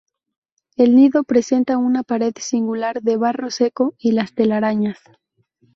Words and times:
El 0.77 0.95
nido 0.95 1.23
presenta 1.23 1.77
una 1.77 2.01
pared 2.01 2.33
singular 2.39 3.03
de 3.03 3.17
barro 3.17 3.51
seco 3.51 3.93
y 3.99 4.13
las 4.13 4.33
telarañas. 4.33 4.97